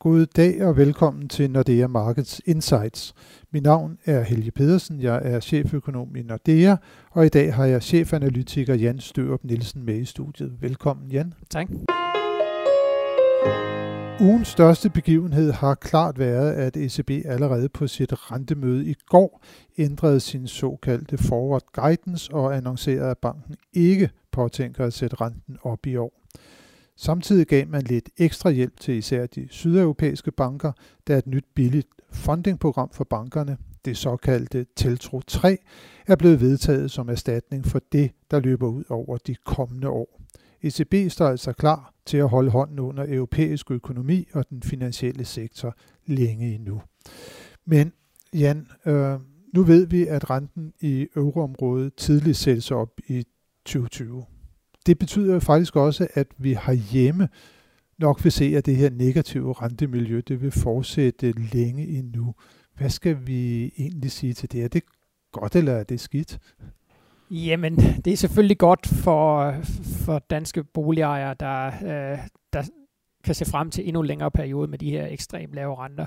God 0.00 0.26
dag 0.26 0.64
og 0.64 0.76
velkommen 0.76 1.28
til 1.28 1.50
Nordea 1.50 1.86
Markets 1.86 2.40
Insights. 2.46 3.14
Mit 3.52 3.62
navn 3.62 3.98
er 4.04 4.22
Helge 4.22 4.50
Pedersen, 4.50 5.02
jeg 5.02 5.20
er 5.24 5.40
cheføkonom 5.40 6.16
i 6.16 6.22
Nordea, 6.22 6.76
og 7.10 7.26
i 7.26 7.28
dag 7.28 7.54
har 7.54 7.64
jeg 7.64 7.82
chefanalytiker 7.82 8.74
Jan 8.74 9.00
Størup 9.00 9.44
Nielsen 9.44 9.84
med 9.84 9.96
i 9.96 10.04
studiet. 10.04 10.52
Velkommen 10.60 11.10
Jan. 11.10 11.34
Tak. 11.50 11.68
Ugens 14.20 14.48
største 14.48 14.90
begivenhed 14.90 15.52
har 15.52 15.74
klart 15.74 16.18
været, 16.18 16.52
at 16.52 16.76
ECB 16.76 17.10
allerede 17.24 17.68
på 17.68 17.86
sit 17.86 18.32
rentemøde 18.32 18.86
i 18.86 18.94
går 19.08 19.42
ændrede 19.78 20.20
sin 20.20 20.46
såkaldte 20.46 21.18
forward 21.18 21.62
guidance 21.72 22.34
og 22.34 22.56
annoncerede, 22.56 23.10
at 23.10 23.18
banken 23.18 23.54
ikke 23.72 24.10
påtænker 24.32 24.84
at 24.84 24.92
sætte 24.92 25.16
renten 25.20 25.58
op 25.62 25.86
i 25.86 25.96
år. 25.96 26.12
Samtidig 27.00 27.46
gav 27.46 27.68
man 27.68 27.82
lidt 27.82 28.10
ekstra 28.16 28.50
hjælp 28.50 28.80
til 28.80 28.94
især 28.94 29.26
de 29.26 29.48
sydeuropæiske 29.50 30.32
banker, 30.32 30.72
da 31.08 31.18
et 31.18 31.26
nyt 31.26 31.44
billigt 31.54 31.88
fundingprogram 32.12 32.90
for 32.92 33.04
bankerne, 33.04 33.56
det 33.84 33.96
såkaldte 33.96 34.66
Teltro 34.76 35.20
3, 35.20 35.58
er 36.06 36.16
blevet 36.16 36.40
vedtaget 36.40 36.90
som 36.90 37.08
erstatning 37.08 37.66
for 37.66 37.80
det, 37.92 38.10
der 38.30 38.40
løber 38.40 38.68
ud 38.68 38.84
over 38.88 39.18
de 39.18 39.34
kommende 39.34 39.88
år. 39.88 40.20
ECB 40.62 41.12
står 41.12 41.26
altså 41.26 41.52
klar 41.52 41.94
til 42.06 42.16
at 42.16 42.28
holde 42.28 42.50
hånden 42.50 42.78
under 42.78 43.04
europæisk 43.08 43.70
økonomi 43.70 44.28
og 44.32 44.50
den 44.50 44.62
finansielle 44.62 45.24
sektor 45.24 45.74
længe 46.06 46.54
endnu. 46.54 46.82
Men 47.64 47.92
Jan, 48.34 48.66
øh, 48.86 49.18
nu 49.54 49.62
ved 49.62 49.86
vi, 49.86 50.06
at 50.06 50.30
renten 50.30 50.72
i 50.80 51.06
euroområdet 51.16 51.94
tidligt 51.94 52.36
sættes 52.36 52.70
op 52.70 53.00
i 53.08 53.24
2020 53.64 54.24
det 54.86 54.98
betyder 54.98 55.34
jo 55.34 55.40
faktisk 55.40 55.76
også, 55.76 56.06
at 56.14 56.26
vi 56.38 56.52
har 56.52 56.72
hjemme 56.72 57.28
nok 57.98 58.24
vil 58.24 58.32
se, 58.32 58.44
at 58.56 58.66
det 58.66 58.76
her 58.76 58.90
negative 58.90 59.52
rentemiljø, 59.52 60.20
det 60.28 60.42
vil 60.42 60.50
fortsætte 60.50 61.32
længe 61.32 61.86
endnu. 61.86 62.34
Hvad 62.76 62.90
skal 62.90 63.26
vi 63.26 63.72
egentlig 63.78 64.10
sige 64.10 64.32
til 64.32 64.52
det? 64.52 64.64
Er 64.64 64.68
det 64.68 64.82
godt, 65.32 65.56
eller 65.56 65.72
er 65.72 65.84
det 65.84 66.00
skidt? 66.00 66.38
Jamen, 67.30 67.76
det 67.76 68.12
er 68.12 68.16
selvfølgelig 68.16 68.58
godt 68.58 68.86
for, 68.86 69.54
for 70.06 70.18
danske 70.18 70.64
boligejere, 70.64 71.34
der, 71.40 71.66
øh, 71.66 72.18
der 72.52 72.62
kan 73.24 73.34
se 73.34 73.44
frem 73.44 73.70
til 73.70 73.88
endnu 73.88 74.02
længere 74.02 74.30
periode 74.30 74.68
med 74.68 74.78
de 74.78 74.90
her 74.90 75.06
ekstremt 75.06 75.54
lave 75.54 75.76
renter. 75.76 76.06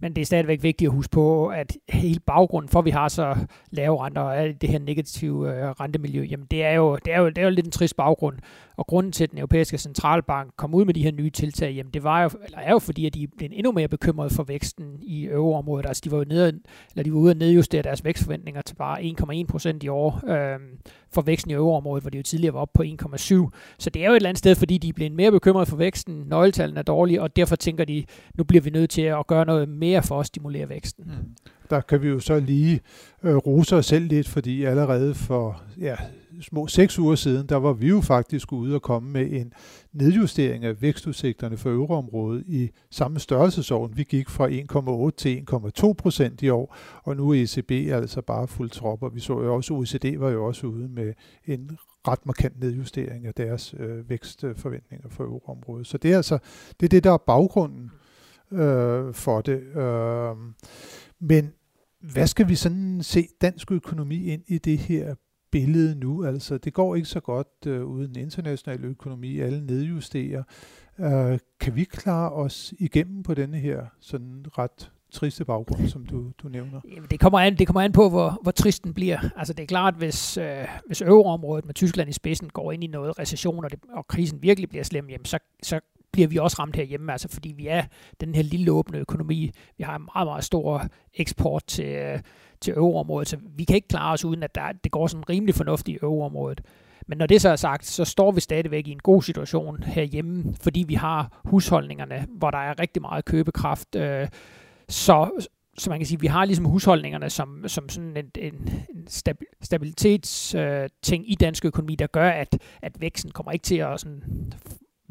Men 0.00 0.16
det 0.16 0.22
er 0.22 0.26
stadigvæk 0.26 0.62
vigtigt 0.62 0.88
at 0.88 0.94
huske 0.94 1.10
på, 1.10 1.46
at 1.46 1.76
hele 1.88 2.20
baggrunden 2.20 2.68
for, 2.68 2.78
at 2.78 2.84
vi 2.84 2.90
har 2.90 3.08
så 3.08 3.36
lave 3.70 4.04
renter 4.04 4.22
og 4.22 4.38
alt 4.38 4.60
det 4.60 4.70
her 4.70 4.78
negative 4.78 5.54
øh, 5.54 5.70
rentemiljø, 5.70 6.22
jamen 6.22 6.46
det 6.50 6.64
er, 6.64 6.72
jo, 6.72 6.96
det, 6.96 7.14
er 7.14 7.20
jo, 7.20 7.28
det 7.28 7.38
er 7.38 7.42
jo 7.42 7.50
lidt 7.50 7.66
en 7.66 7.72
trist 7.72 7.96
baggrund. 7.96 8.38
Og 8.76 8.86
grunden 8.86 9.12
til, 9.12 9.24
at 9.24 9.30
den 9.30 9.38
europæiske 9.38 9.78
centralbank 9.78 10.52
kom 10.56 10.74
ud 10.74 10.84
med 10.84 10.94
de 10.94 11.02
her 11.02 11.12
nye 11.12 11.30
tiltag, 11.30 11.72
jamen 11.72 11.92
det 11.92 12.04
var 12.04 12.22
jo, 12.22 12.30
eller 12.44 12.58
er 12.58 12.70
jo 12.70 12.78
fordi, 12.78 13.06
at 13.06 13.14
de 13.14 13.26
blev 13.36 13.48
endnu 13.52 13.72
mere 13.72 13.88
bekymrede 13.88 14.30
for 14.30 14.42
væksten 14.42 14.98
i 15.02 15.24
euroområdet. 15.24 15.86
Altså 15.86 16.02
de 16.04 16.10
var 16.10 16.18
jo 16.18 16.24
nede, 16.28 16.60
eller 16.90 17.04
de 17.04 17.12
var 17.12 17.18
ude 17.18 17.30
at 17.30 17.36
nedjustere 17.36 17.82
deres 17.82 18.04
vækstforventninger 18.04 18.62
til 18.62 18.74
bare 18.74 19.00
1,1 19.00 19.46
procent 19.46 19.82
i 19.82 19.88
år 19.88 20.20
øh, 20.28 20.58
for 21.12 21.22
væksten 21.22 21.50
i 21.50 21.54
euroområdet, 21.54 22.02
hvor 22.02 22.10
de 22.10 22.16
jo 22.16 22.22
tidligere 22.22 22.54
var 22.54 22.60
oppe 22.60 22.72
på 22.74 22.82
1,7. 22.82 23.50
Så 23.78 23.90
det 23.90 24.02
er 24.02 24.06
jo 24.06 24.12
et 24.12 24.16
eller 24.16 24.28
andet 24.28 24.38
sted, 24.38 24.54
fordi 24.54 24.78
de 24.78 24.92
blev 24.92 25.12
mere 25.12 25.32
bekymrede 25.32 25.66
for 25.66 25.76
væksten, 25.76 26.24
nøgletallene 26.26 26.78
er 26.78 26.82
dårlige, 26.82 27.22
og 27.22 27.36
derfor 27.36 27.56
tænker 27.56 27.84
de, 27.84 28.04
nu 28.34 28.44
bliver 28.44 28.62
vi 28.62 28.70
nødt 28.70 28.90
til 28.90 29.02
at 29.02 29.26
gøre 29.26 29.46
noget 29.46 29.68
mere 29.68 30.02
for 30.02 30.20
at 30.20 30.26
stimulere 30.26 30.68
væksten. 30.68 31.04
Mm. 31.06 31.36
Der 31.70 31.80
kan 31.80 32.02
vi 32.02 32.08
jo 32.08 32.20
så 32.20 32.40
lige 32.40 32.80
øh, 33.22 33.36
rose 33.36 33.76
os 33.76 33.86
selv 33.86 34.04
lidt, 34.04 34.28
fordi 34.28 34.64
allerede 34.64 35.14
for 35.14 35.62
ja, 35.78 35.96
små 36.40 36.66
seks 36.66 36.98
uger 36.98 37.14
siden, 37.14 37.46
der 37.46 37.56
var 37.56 37.72
vi 37.72 37.88
jo 37.88 38.00
faktisk 38.00 38.52
ude 38.52 38.74
og 38.74 38.82
komme 38.82 39.10
med 39.10 39.32
en 39.32 39.52
nedjustering 39.92 40.64
af 40.64 40.82
vækstudsigterne 40.82 41.56
for 41.56 41.70
euroområdet 41.70 42.44
i 42.46 42.70
samme 42.90 43.18
størrelsesorden. 43.18 43.96
Vi 43.96 44.02
gik 44.02 44.28
fra 44.28 44.48
1,8 45.08 45.16
til 45.16 45.44
1,2 45.86 45.92
procent 45.92 46.42
i 46.42 46.48
år, 46.48 46.76
og 47.02 47.16
nu 47.16 47.30
er 47.30 47.42
ECB 47.42 47.70
altså 47.70 48.20
bare 48.20 48.48
fuld 48.48 48.70
tropper. 48.70 49.08
Vi 49.08 49.20
så 49.20 49.32
jo 49.32 49.54
også, 49.54 49.74
OECD 49.74 50.18
var 50.18 50.30
jo 50.30 50.46
også 50.46 50.66
ude 50.66 50.88
med 50.88 51.12
en 51.46 51.78
ret 52.08 52.26
markant 52.26 52.60
nedjustering 52.60 53.26
af 53.26 53.34
deres 53.34 53.74
øh, 53.78 54.10
vækstforventninger 54.10 55.08
for 55.08 55.24
euroområdet. 55.24 55.86
Så 55.86 55.98
det 55.98 56.12
er 56.12 56.16
altså 56.16 56.38
det, 56.80 56.86
er 56.86 56.88
det 56.88 57.04
der 57.04 57.12
er 57.12 57.22
baggrunden 57.26 57.90
øh, 58.52 59.14
for 59.14 59.40
det. 59.40 59.76
Øh, 59.76 60.36
men 61.20 61.52
hvad 62.00 62.26
skal 62.26 62.48
vi 62.48 62.54
sådan 62.54 63.02
se 63.02 63.28
dansk 63.40 63.72
økonomi 63.72 64.24
ind 64.24 64.42
i 64.46 64.58
det 64.58 64.78
her 64.78 65.14
billede 65.50 65.94
nu? 65.94 66.24
Altså, 66.24 66.58
det 66.58 66.72
går 66.72 66.94
ikke 66.94 67.08
så 67.08 67.20
godt 67.20 67.66
øh, 67.66 67.84
uden 67.84 68.16
international 68.16 68.84
økonomi. 68.84 69.40
Alle 69.40 69.66
nedjusterer. 69.66 70.42
Øh, 70.98 71.38
kan 71.60 71.76
vi 71.76 71.84
klare 71.84 72.32
os 72.32 72.74
igennem 72.78 73.22
på 73.22 73.34
denne 73.34 73.58
her 73.58 73.86
sådan 74.00 74.44
ret 74.58 74.90
triste 75.12 75.44
baggrund, 75.44 75.88
som 75.88 76.06
du, 76.06 76.32
du 76.42 76.48
nævner? 76.48 76.80
Jamen, 76.94 77.08
det, 77.10 77.20
kommer 77.20 77.38
an, 77.38 77.58
det 77.58 77.66
kommer 77.66 77.80
an 77.80 77.92
på, 77.92 78.08
hvor, 78.08 78.38
hvor 78.42 78.52
trist 78.52 78.84
den 78.84 78.94
bliver. 78.94 79.18
Altså, 79.36 79.52
det 79.52 79.62
er 79.62 79.66
klart, 79.66 79.94
hvis, 79.94 80.36
øh, 80.36 80.68
hvis 80.86 81.02
euroområdet 81.02 81.66
med 81.66 81.74
Tyskland 81.74 82.10
i 82.10 82.12
spidsen 82.12 82.48
går 82.48 82.72
ind 82.72 82.84
i 82.84 82.86
noget 82.86 83.18
recession, 83.18 83.64
og, 83.64 83.70
det, 83.70 83.78
og 83.92 84.06
krisen 84.06 84.42
virkelig 84.42 84.68
bliver 84.68 84.84
slem, 84.84 85.10
jamen, 85.10 85.24
så, 85.24 85.38
så 85.62 85.80
bliver 86.12 86.28
vi 86.28 86.36
også 86.36 86.56
ramt 86.58 86.76
herhjemme, 86.76 87.12
altså 87.12 87.28
fordi 87.28 87.52
vi 87.56 87.66
er 87.66 87.82
den 88.20 88.34
her 88.34 88.42
lille 88.42 88.72
åbne 88.72 88.98
økonomi. 88.98 89.50
Vi 89.78 89.84
har 89.84 89.96
en 89.96 90.08
meget, 90.14 90.26
meget 90.26 90.44
stor 90.44 90.86
eksport 91.14 91.64
til, 91.66 91.84
øh, 91.84 92.18
til 92.60 92.74
øvreområdet, 92.76 93.28
så 93.28 93.36
vi 93.56 93.64
kan 93.64 93.76
ikke 93.76 93.88
klare 93.88 94.12
os 94.12 94.24
uden, 94.24 94.42
at 94.42 94.54
der, 94.54 94.72
det 94.84 94.92
går 94.92 95.06
sådan 95.06 95.28
rimelig 95.28 95.54
fornuftigt 95.54 95.96
i 95.96 96.04
øvreområdet. 96.04 96.60
Men 97.06 97.18
når 97.18 97.26
det 97.26 97.40
så 97.40 97.48
er 97.48 97.56
sagt, 97.56 97.86
så 97.86 98.04
står 98.04 98.32
vi 98.32 98.40
stadigvæk 98.40 98.88
i 98.88 98.92
en 98.92 98.98
god 98.98 99.22
situation 99.22 99.82
herhjemme, 99.82 100.54
fordi 100.60 100.84
vi 100.88 100.94
har 100.94 101.40
husholdningerne, 101.44 102.26
hvor 102.38 102.50
der 102.50 102.58
er 102.58 102.80
rigtig 102.80 103.02
meget 103.02 103.24
købekraft. 103.24 103.96
Øh, 103.96 104.28
så, 104.88 105.46
så 105.78 105.90
man 105.90 105.98
kan 105.98 106.06
sige, 106.06 106.16
at 106.16 106.22
vi 106.22 106.26
har 106.26 106.44
ligesom 106.44 106.64
husholdningerne 106.64 107.30
som, 107.30 107.68
som 107.68 107.88
sådan 107.88 108.16
en, 108.16 108.30
en, 108.38 108.70
en 108.96 109.06
stabilitetsting 109.62 111.24
øh, 111.24 111.30
i 111.30 111.34
dansk 111.34 111.64
økonomi, 111.64 111.94
der 111.94 112.06
gør, 112.06 112.30
at, 112.30 112.58
at 112.82 113.00
væksten 113.00 113.30
kommer 113.30 113.52
ikke 113.52 113.62
til 113.62 113.76
at 113.76 114.00
sådan 114.00 114.22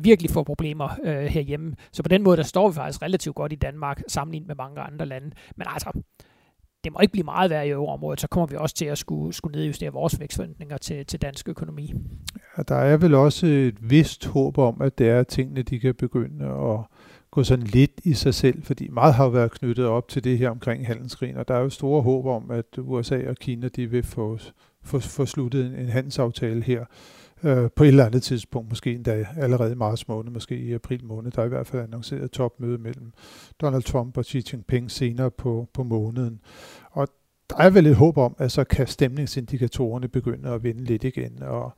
virkelig 0.04 0.32
få 0.32 0.44
problemer 0.44 0.90
øh, 1.04 1.26
herhjemme. 1.26 1.76
Så 1.92 2.04
på 2.04 2.10
den 2.10 2.24
måde, 2.24 2.38
der 2.38 2.44
står 2.44 2.70
vi 2.70 2.76
faktisk 2.76 3.02
relativt 3.02 3.36
godt 3.36 3.54
i 3.54 3.56
Danmark, 3.56 4.02
sammenlignet 4.08 4.48
med 4.48 4.56
mange 4.56 4.82
andre 4.82 5.06
lande. 5.06 5.32
Men 5.56 5.68
altså, 5.68 6.02
det 6.84 6.94
må 6.94 7.00
ikke 7.00 7.12
blive 7.12 7.24
meget 7.24 7.50
værre 7.50 7.68
i 7.68 7.70
euroområdet, 7.70 8.22
så 8.22 8.28
kommer 8.28 8.48
vi 8.48 8.56
også 8.56 8.76
til 8.76 8.86
at 8.86 8.98
skulle, 8.98 9.34
skulle 9.34 9.58
nedjustere 9.58 9.94
vores 9.94 10.20
vækstforventninger 10.20 10.78
til, 10.78 11.06
til 11.06 11.22
dansk 11.22 11.50
økonomi. 11.50 11.94
Ja, 12.58 12.64
der 12.64 12.76
er 12.76 12.98
vel 12.98 13.16
også 13.16 13.46
et 13.46 13.90
vist 13.90 14.26
håb 14.26 14.58
om, 14.58 14.82
at 14.82 14.98
det 14.98 15.10
er 15.10 15.24
tingene, 15.24 15.62
de 15.62 15.80
kan 15.80 15.96
begynde 15.96 16.46
at 16.46 16.80
gå 17.32 17.44
sådan 17.44 17.66
lidt 17.66 17.92
i 18.04 18.14
sig 18.14 18.34
selv, 18.34 18.64
fordi 18.64 18.88
meget 18.88 19.14
har 19.14 19.30
været 19.30 19.52
knyttet 19.52 19.86
op 19.86 20.08
til 20.08 20.24
det 20.24 20.38
her 20.38 20.50
omkring 20.50 20.88
handelskrigen, 20.88 21.38
og 21.38 21.48
der 21.48 21.54
er 21.54 21.60
jo 21.60 21.70
store 21.70 22.02
håb 22.02 22.26
om, 22.26 22.52
at 22.52 22.66
USA 22.78 23.30
og 23.30 23.36
Kina 23.36 23.68
de 23.68 23.88
vil 23.88 24.04
få, 24.04 24.38
få, 24.84 25.00
få 25.00 25.26
sluttet 25.26 25.66
en, 25.66 25.76
en 25.76 25.90
handelsaftale 25.90 26.64
her 26.64 26.86
øh, 27.44 27.70
på 27.76 27.84
et 27.84 27.88
eller 27.88 28.06
andet 28.06 28.24
tidspunkt, 28.24 28.70
måske 28.70 28.94
endda 28.94 29.26
allerede 29.38 29.72
i 29.72 29.76
marts 29.76 30.08
måned, 30.08 30.32
måske 30.32 30.58
i 30.58 30.74
april 30.74 31.06
måned. 31.06 31.32
Der 31.32 31.42
er 31.42 31.46
i 31.46 31.50
hvert 31.50 31.68
fald 31.68 31.84
annonceret 31.84 32.24
et 32.24 32.32
topmøde 32.32 32.78
mellem 32.78 33.12
Donald 33.62 33.84
Trump 33.84 34.18
og 34.18 34.26
Xi 34.26 34.44
Jinping 34.54 34.92
senere 34.92 35.32
på, 35.32 35.68
på 35.74 35.84
måneden. 35.84 36.40
Og 36.92 37.08
der 37.50 37.58
er 37.58 37.70
vel 37.70 37.86
et 37.86 37.96
håb 37.96 38.18
om, 38.18 38.36
at 38.38 38.52
så 38.52 38.64
kan 38.64 38.88
stemningsindikatorerne 38.88 40.08
begynde 40.08 40.50
at 40.50 40.64
vende 40.64 40.84
lidt 40.84 41.04
igen. 41.04 41.44
Og 41.44 41.72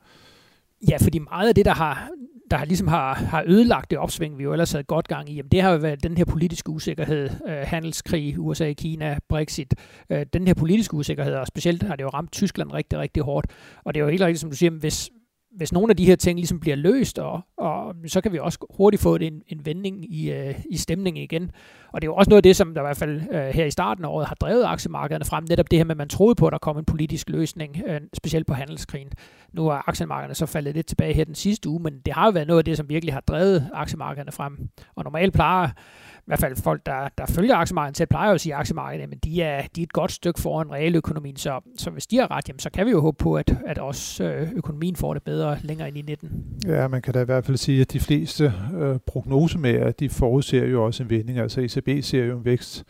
ja, 0.88 0.96
fordi 0.96 1.18
meget 1.18 1.48
af 1.48 1.54
det, 1.54 1.64
der 1.64 1.74
har, 1.74 2.08
der 2.50 2.56
har 2.56 2.64
ligesom 2.64 2.88
har, 2.88 3.14
har 3.14 3.44
ødelagt 3.46 3.90
det 3.90 3.98
opsving, 3.98 4.38
vi 4.38 4.42
jo 4.42 4.52
ellers 4.52 4.72
havde 4.72 4.84
godt 4.84 5.08
gang 5.08 5.30
i, 5.30 5.34
jamen 5.34 5.50
det 5.50 5.62
har 5.62 5.70
jo 5.70 5.78
været 5.78 6.02
den 6.02 6.16
her 6.16 6.24
politiske 6.24 6.70
usikkerhed, 6.70 7.30
øh, 7.48 7.56
handelskrig, 7.62 8.40
USA, 8.40 8.72
Kina, 8.72 9.18
Brexit, 9.28 9.74
øh, 10.10 10.26
den 10.32 10.46
her 10.46 10.54
politiske 10.54 10.94
usikkerhed, 10.94 11.34
og 11.34 11.46
specielt 11.46 11.82
har 11.82 11.96
det 11.96 12.02
jo 12.02 12.08
ramt 12.08 12.32
Tyskland 12.32 12.72
rigtig, 12.72 12.98
rigtig 12.98 13.22
hårdt. 13.22 13.46
Og 13.84 13.94
det 13.94 14.00
er 14.00 14.04
jo 14.04 14.10
helt 14.10 14.22
rigtigt, 14.22 14.40
som 14.40 14.50
du 14.50 14.56
siger, 14.56 14.70
hvis, 14.70 15.10
hvis 15.56 15.72
nogle 15.72 15.90
af 15.90 15.96
de 15.96 16.04
her 16.04 16.16
ting 16.16 16.38
ligesom 16.38 16.60
bliver 16.60 16.76
løst, 16.76 17.18
og, 17.18 17.40
og 17.56 17.94
så 18.06 18.20
kan 18.20 18.32
vi 18.32 18.38
også 18.38 18.66
hurtigt 18.76 19.02
få 19.02 19.16
en, 19.16 19.42
en 19.48 19.66
vending 19.66 20.14
i, 20.14 20.32
øh, 20.32 20.54
i 20.70 20.76
stemningen 20.76 21.22
igen. 21.22 21.50
Og 21.92 22.02
det 22.02 22.06
er 22.06 22.10
jo 22.10 22.14
også 22.14 22.30
noget 22.30 22.38
af 22.38 22.42
det, 22.42 22.56
som 22.56 22.74
der 22.74 22.80
i 22.80 22.84
hvert 22.84 22.96
fald 22.96 23.20
øh, 23.32 23.46
her 23.46 23.64
i 23.64 23.70
starten 23.70 24.04
af 24.04 24.08
året 24.08 24.26
har 24.26 24.34
drevet 24.34 24.64
aktiemarkederne 24.64 25.24
frem, 25.24 25.44
netop 25.48 25.70
det 25.70 25.78
her 25.78 25.84
med, 25.84 25.90
at 25.90 25.96
man 25.96 26.08
troede 26.08 26.34
på, 26.34 26.46
at 26.46 26.52
der 26.52 26.58
kom 26.58 26.78
en 26.78 26.84
politisk 26.84 27.28
løsning, 27.28 27.82
øh, 27.86 28.00
specielt 28.14 28.46
på 28.46 28.54
handelskrigen. 28.54 29.08
Nu 29.52 29.68
er 29.68 29.88
aktiemarkederne 29.88 30.34
så 30.34 30.46
faldet 30.46 30.74
lidt 30.74 30.86
tilbage 30.86 31.14
her 31.14 31.24
den 31.24 31.34
sidste 31.34 31.68
uge, 31.68 31.82
men 31.82 32.00
det 32.06 32.14
har 32.14 32.24
jo 32.24 32.30
været 32.30 32.46
noget 32.46 32.58
af 32.58 32.64
det, 32.64 32.76
som 32.76 32.88
virkelig 32.88 33.14
har 33.14 33.20
drevet 33.20 33.70
aktiemarkederne 33.72 34.32
frem. 34.32 34.68
Og 34.96 35.04
normalt 35.04 35.32
plejer 35.32 35.68
i 36.22 36.24
hvert 36.26 36.40
fald 36.40 36.56
folk, 36.56 36.86
der, 36.86 37.08
der 37.18 37.26
følger 37.26 37.56
aktiemarkedet 37.56 37.96
til, 37.96 38.06
plejer 38.06 38.28
jo 38.28 38.34
at 38.34 38.40
sige, 38.40 38.54
at 38.54 38.60
aktiemarkedet, 38.60 39.08
men 39.08 39.18
de 39.18 39.42
er, 39.42 39.62
de 39.76 39.80
er 39.80 39.82
et 39.82 39.92
godt 39.92 40.12
stykke 40.12 40.40
foran 40.40 40.72
realøkonomien, 40.72 41.36
så, 41.36 41.60
så 41.76 41.90
hvis 41.90 42.06
de 42.06 42.16
har 42.16 42.30
ret, 42.30 42.48
jamen, 42.48 42.58
så 42.58 42.70
kan 42.70 42.86
vi 42.86 42.90
jo 42.90 43.00
håbe 43.00 43.16
på, 43.18 43.34
at, 43.34 43.56
at 43.66 43.78
også 43.78 44.24
øh, 44.24 44.52
økonomien 44.52 44.96
får 44.96 45.14
det 45.14 45.22
bedre 45.22 45.58
længere 45.62 45.88
ind 45.88 45.98
i 45.98 46.02
19. 46.02 46.30
Ja, 46.66 46.88
man 46.88 47.02
kan 47.02 47.14
da 47.14 47.20
i 47.20 47.24
hvert 47.24 47.44
fald 47.44 47.56
sige, 47.56 47.80
at 47.80 47.92
de 47.92 48.00
fleste 48.00 48.52
øh, 48.80 48.98
prognosemærer, 49.06 49.90
de 49.90 50.08
forudser 50.08 50.66
jo 50.66 50.84
også 50.84 51.02
en 51.02 51.10
vending. 51.10 51.38
Altså 51.38 51.60
ECB 51.60 52.04
ser 52.04 52.24
jo 52.24 52.38
en 52.38 52.44
vækst 52.44 52.84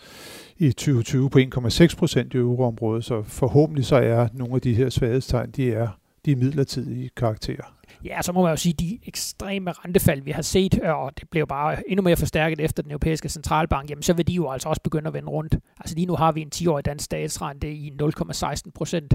i 0.57 0.73
2020 0.73 1.31
på 1.31 1.39
1,6 1.39 1.97
procent 1.97 2.35
i 2.35 2.37
euroområdet, 2.37 3.05
så 3.05 3.23
forhåbentlig 3.23 3.85
så 3.85 3.97
er 3.97 4.29
nogle 4.33 4.55
af 4.55 4.61
de 4.61 4.75
her 4.75 4.89
svaghedstegn, 4.89 5.51
de 5.51 5.73
er, 5.73 5.89
de 6.27 6.37
midlertidige 6.37 7.11
karakterer. 7.17 7.75
Ja, 8.05 8.23
så 8.23 8.33
må 8.33 8.43
man 8.43 8.51
jo 8.51 8.57
sige, 8.57 8.73
de 8.73 8.99
ekstreme 9.07 9.73
rentefald, 9.73 10.23
vi 10.23 10.31
har 10.31 10.43
set, 10.43 10.81
øh, 10.83 10.95
og 10.95 11.13
det 11.21 11.29
blev 11.31 11.47
bare 11.47 11.91
endnu 11.91 12.03
mere 12.03 12.17
forstærket 12.17 12.61
efter 12.61 12.83
den 12.83 12.93
europæiske 12.93 13.29
centralbank, 13.29 13.91
jamen 13.91 14.03
så 14.03 14.13
vil 14.13 14.27
de 14.27 14.33
jo 14.33 14.51
altså 14.51 14.69
også 14.69 14.83
begynde 14.83 15.09
at 15.09 15.15
vende 15.15 15.29
rundt. 15.29 15.57
Altså 15.81 15.95
lige 15.95 16.07
nu 16.07 16.17
har 16.17 16.33
vi 16.33 16.41
en 16.41 16.51
10-årig 16.55 16.85
dansk 16.85 17.05
statsrente 17.05 17.73
i 17.73 17.93
0,16 18.03 18.71
procent. 18.75 19.15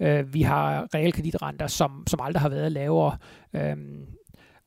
Øh, 0.00 0.34
vi 0.34 0.42
har 0.42 0.86
realkreditrenter, 0.94 1.66
som, 1.66 2.04
som 2.06 2.20
aldrig 2.22 2.40
har 2.40 2.48
været 2.48 2.72
lavere. 2.72 3.16
Øhm, 3.54 4.06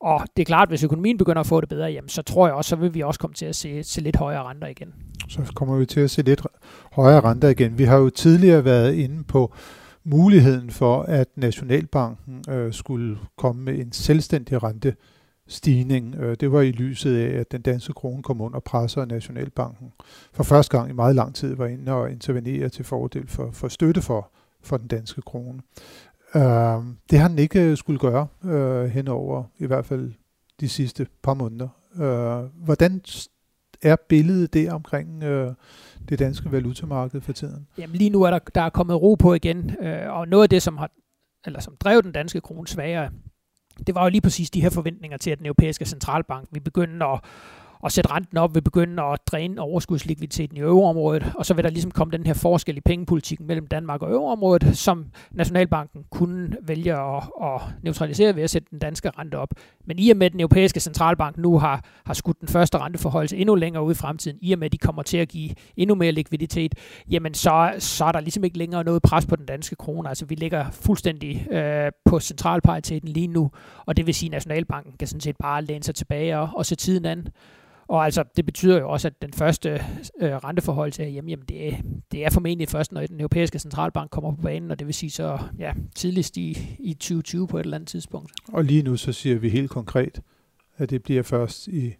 og 0.00 0.20
det 0.36 0.42
er 0.42 0.46
klart, 0.46 0.68
hvis 0.68 0.84
økonomien 0.84 1.18
begynder 1.18 1.40
at 1.40 1.46
få 1.46 1.60
det 1.60 1.68
bedre, 1.68 1.90
jamen, 1.90 2.08
så 2.08 2.22
tror 2.22 2.46
jeg 2.46 2.54
også, 2.54 2.68
så 2.68 2.76
vil 2.76 2.94
vi 2.94 3.00
også 3.00 3.20
komme 3.20 3.34
til 3.34 3.46
at 3.46 3.56
se, 3.56 3.82
se 3.82 4.00
lidt 4.00 4.16
højere 4.16 4.42
renter 4.42 4.66
igen. 4.66 4.94
Så 5.28 5.52
kommer 5.54 5.76
vi 5.76 5.86
til 5.86 6.00
at 6.00 6.10
se 6.10 6.22
lidt 6.22 6.42
højere 6.92 7.20
renter 7.20 7.48
igen. 7.48 7.78
Vi 7.78 7.84
har 7.84 7.96
jo 7.96 8.10
tidligere 8.10 8.64
været 8.64 8.94
inde 8.94 9.24
på 9.24 9.54
muligheden 10.04 10.70
for, 10.70 11.02
at 11.02 11.28
Nationalbanken 11.36 12.44
øh, 12.48 12.72
skulle 12.72 13.18
komme 13.36 13.62
med 13.62 13.78
en 13.78 13.92
selvstændig 13.92 14.62
rente 14.62 14.94
stigning. 15.46 16.14
Øh, 16.14 16.36
det 16.40 16.52
var 16.52 16.60
i 16.60 16.70
lyset 16.70 17.16
af, 17.16 17.40
at 17.40 17.52
den 17.52 17.62
danske 17.62 17.92
krone 17.92 18.22
kom 18.22 18.40
under 18.40 18.60
pres, 18.60 18.96
og 18.96 19.08
Nationalbanken 19.08 19.92
for 20.32 20.42
første 20.42 20.78
gang 20.78 20.90
i 20.90 20.92
meget 20.92 21.16
lang 21.16 21.34
tid 21.34 21.56
var 21.56 21.66
inde 21.66 21.92
og 21.92 22.10
intervenere 22.10 22.68
til 22.68 22.84
fordel 22.84 23.28
for, 23.28 23.50
for 23.50 23.68
støtte 23.68 24.02
for, 24.02 24.30
for 24.62 24.76
den 24.76 24.88
danske 24.88 25.22
krone. 25.22 25.60
Øh, 26.34 26.82
det 27.10 27.18
har 27.18 27.28
den 27.28 27.38
ikke 27.38 27.62
øh, 27.62 27.76
skulle 27.76 27.98
gøre 27.98 28.26
øh, 28.44 28.84
henover 28.84 29.44
i 29.58 29.66
hvert 29.66 29.86
fald 29.86 30.12
de 30.60 30.68
sidste 30.68 31.06
par 31.22 31.34
måneder. 31.34 31.68
Øh, 31.96 32.64
hvordan 32.64 33.00
er 33.82 33.96
billedet 34.08 34.54
der 34.54 34.72
omkring 34.72 35.22
øh, 35.22 35.54
det 36.08 36.18
danske 36.18 36.52
valutamarked 36.52 37.20
for 37.20 37.32
tiden? 37.32 37.66
Jamen 37.78 37.96
lige 37.96 38.10
nu 38.10 38.22
er 38.22 38.30
der, 38.30 38.38
der 38.54 38.60
er 38.60 38.70
kommet 38.70 39.02
ro 39.02 39.14
på 39.14 39.34
igen, 39.34 39.76
øh, 39.80 40.12
og 40.12 40.28
noget 40.28 40.42
af 40.42 40.48
det, 40.48 40.62
som 40.62 40.76
har 40.76 40.90
eller 41.46 41.60
som 41.60 41.76
drev 41.76 42.02
den 42.02 42.12
danske 42.12 42.40
krone 42.40 42.68
svagere, 42.68 43.10
det 43.86 43.94
var 43.94 44.02
jo 44.02 44.08
lige 44.08 44.20
præcis 44.20 44.50
de 44.50 44.62
her 44.62 44.70
forventninger 44.70 45.16
til, 45.16 45.30
at 45.30 45.38
den 45.38 45.46
europæiske 45.46 45.84
centralbank 45.84 46.48
vi 46.52 46.60
begynder 46.60 47.06
at, 47.06 47.20
at 47.84 47.92
sætte 47.92 48.10
renten 48.10 48.38
op, 48.38 48.54
vil 48.54 48.62
begynde 48.62 49.02
at 49.02 49.18
dræne 49.26 49.60
overskudslikviditeten 49.60 50.56
i 50.56 50.60
euroområdet, 50.60 51.32
og 51.34 51.46
så 51.46 51.54
vil 51.54 51.64
der 51.64 51.70
ligesom 51.70 51.90
komme 51.90 52.12
den 52.12 52.26
her 52.26 52.34
forskel 52.34 52.76
i 52.76 52.80
pengepolitikken 52.80 53.46
mellem 53.46 53.66
Danmark 53.66 54.02
og 54.02 54.10
euroområdet, 54.10 54.78
som 54.78 55.06
Nationalbanken 55.30 56.04
kunne 56.10 56.56
vælge 56.62 56.94
at, 56.94 57.22
at 57.42 57.60
neutralisere 57.82 58.36
ved 58.36 58.42
at 58.42 58.50
sætte 58.50 58.68
den 58.70 58.78
danske 58.78 59.10
rente 59.10 59.38
op. 59.38 59.48
Men 59.84 59.98
i 59.98 60.10
og 60.10 60.16
med, 60.16 60.26
at 60.26 60.32
den 60.32 60.40
europæiske 60.40 60.80
centralbank 60.80 61.38
nu 61.38 61.58
har, 61.58 61.84
har 62.06 62.14
skudt 62.14 62.40
den 62.40 62.48
første 62.48 62.78
renteforhold 62.78 63.32
endnu 63.32 63.54
længere 63.54 63.84
ud 63.84 63.92
i 63.92 63.94
fremtiden, 63.94 64.38
i 64.40 64.52
og 64.52 64.58
med, 64.58 64.66
at 64.66 64.72
de 64.72 64.78
kommer 64.78 65.02
til 65.02 65.16
at 65.16 65.28
give 65.28 65.50
endnu 65.76 65.94
mere 65.94 66.12
likviditet, 66.12 66.74
jamen 67.10 67.34
så, 67.34 67.74
så 67.78 68.04
er 68.04 68.12
der 68.12 68.20
ligesom 68.20 68.44
ikke 68.44 68.58
længere 68.58 68.84
noget 68.84 69.02
pres 69.02 69.26
på 69.26 69.36
den 69.36 69.46
danske 69.46 69.76
krone. 69.76 70.08
Altså 70.08 70.26
vi 70.26 70.34
ligger 70.34 70.70
fuldstændig 70.70 71.52
øh, 71.52 71.92
på 72.04 72.20
centralpariteten 72.20 73.08
lige 73.08 73.26
nu, 73.26 73.50
og 73.86 73.96
det 73.96 74.06
vil 74.06 74.14
sige, 74.14 74.28
at 74.28 74.32
Nationalbanken 74.32 74.92
kan 74.98 75.08
sådan 75.08 75.20
set 75.20 75.36
bare 75.36 75.62
læne 75.62 75.82
sig 75.84 75.94
tilbage 75.94 76.38
og, 76.38 76.48
og 76.54 76.66
se 76.66 76.76
tiden 76.76 77.04
an. 77.04 77.26
Og 77.88 78.04
altså, 78.04 78.24
det 78.36 78.46
betyder 78.46 78.78
jo 78.80 78.90
også, 78.90 79.08
at 79.08 79.22
den 79.22 79.32
første 79.32 79.70
øh, 80.20 80.32
renteforhold 80.32 80.92
til 80.92 81.06
hjemme, 81.06 81.30
jamen 81.30 81.46
det, 81.48 81.76
det 82.12 82.24
er 82.24 82.30
formentlig 82.30 82.68
først, 82.68 82.92
når 82.92 83.06
den 83.06 83.20
europæiske 83.20 83.58
centralbank 83.58 84.10
kommer 84.10 84.34
på 84.34 84.42
banen, 84.42 84.70
og 84.70 84.78
det 84.78 84.86
vil 84.86 84.94
sige 84.94 85.10
så 85.10 85.38
ja, 85.58 85.72
tidligst 85.94 86.36
i, 86.36 86.76
i 86.78 86.94
2020 86.94 87.48
på 87.48 87.58
et 87.58 87.64
eller 87.64 87.76
andet 87.76 87.88
tidspunkt. 87.88 88.32
Og 88.52 88.64
lige 88.64 88.82
nu 88.82 88.96
så 88.96 89.12
siger 89.12 89.38
vi 89.38 89.48
helt 89.48 89.70
konkret, 89.70 90.20
at 90.76 90.90
det 90.90 91.02
bliver 91.02 91.22
først 91.22 91.68
i 91.68 91.94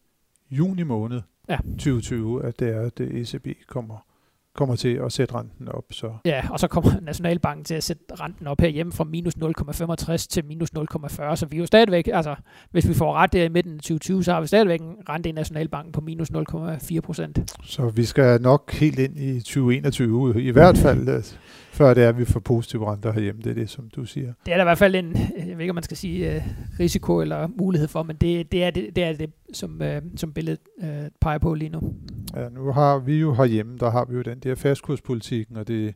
juni 0.50 0.82
måned 0.82 1.20
ja. 1.48 1.56
2020, 1.56 2.44
at 2.44 2.60
det 2.60 2.68
er, 2.68 2.80
at 2.80 3.00
ECB 3.00 3.46
kommer 3.66 4.11
kommer 4.54 4.76
til 4.76 4.88
at 4.88 5.12
sætte 5.12 5.34
renten 5.34 5.68
op. 5.68 5.84
Så. 5.90 6.12
Ja, 6.24 6.42
og 6.50 6.60
så 6.60 6.68
kommer 6.68 6.90
Nationalbanken 7.02 7.64
til 7.64 7.74
at 7.74 7.84
sætte 7.84 8.02
renten 8.20 8.46
op 8.46 8.60
herhjemme 8.60 8.92
fra 8.92 9.04
minus 9.04 9.34
0,65 9.34 10.16
til 10.16 10.44
minus 10.44 10.68
0,40, 10.78 11.36
så 11.36 11.46
vi 11.50 11.56
er 11.56 11.60
jo 11.60 11.66
stadigvæk, 11.66 12.08
altså 12.12 12.34
hvis 12.70 12.88
vi 12.88 12.94
får 12.94 13.14
ret 13.14 13.32
der 13.32 13.44
i 13.44 13.48
midten 13.48 13.72
af 13.72 13.78
2020, 13.78 14.24
så 14.24 14.32
har 14.32 14.40
vi 14.40 14.46
stadigvæk 14.46 14.80
en 14.80 14.94
rente 15.08 15.28
i 15.28 15.32
Nationalbanken 15.32 15.92
på 15.92 16.00
minus 16.00 16.30
0,4 16.30 17.00
procent. 17.00 17.54
Så 17.64 17.88
vi 17.88 18.04
skal 18.04 18.42
nok 18.42 18.72
helt 18.72 18.98
ind 18.98 19.18
i 19.18 19.40
2021, 19.40 20.42
i 20.42 20.50
hvert 20.50 20.78
fald 20.78 21.08
øh, 21.16 21.24
før 21.72 21.94
det 21.94 22.04
er, 22.04 22.08
at 22.08 22.18
vi 22.18 22.24
får 22.24 22.40
positive 22.40 22.92
renter 22.92 23.12
herhjemme. 23.12 23.42
Det 23.42 23.50
er 23.50 23.54
det, 23.54 23.70
som 23.70 23.88
du 23.96 24.04
siger. 24.04 24.32
Det 24.46 24.52
er 24.52 24.56
der 24.56 24.64
i 24.64 24.66
hvert 24.66 24.78
fald 24.78 24.94
en, 24.94 25.16
jeg 25.38 25.46
ved 25.46 25.60
ikke, 25.60 25.70
om 25.70 25.74
man 25.74 25.82
skal 25.82 25.96
sige 25.96 26.36
uh, 26.36 26.42
risiko 26.80 27.20
eller 27.20 27.48
mulighed 27.58 27.88
for, 27.88 28.02
men 28.02 28.16
det, 28.16 28.52
det, 28.52 28.64
er, 28.64 28.70
det, 28.70 28.96
det 28.96 29.04
er 29.04 29.12
det, 29.12 29.30
som, 29.52 29.82
som 30.16 30.32
billedet 30.32 30.60
peger 31.20 31.38
på 31.38 31.54
lige 31.54 31.68
nu. 31.68 31.80
Ja, 32.36 32.48
nu 32.48 32.72
har 32.72 32.98
vi 32.98 33.20
jo 33.20 33.34
herhjemme, 33.34 33.78
der 33.78 33.90
har 33.90 34.04
vi 34.04 34.14
jo 34.14 34.22
den 34.22 34.38
der 34.38 34.54
fastkurspolitikken, 34.54 35.56
og 35.56 35.68
det 35.68 35.94